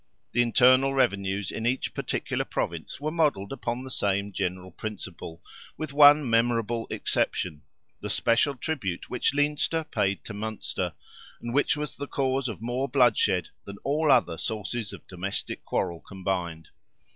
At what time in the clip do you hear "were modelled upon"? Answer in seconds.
2.99-3.83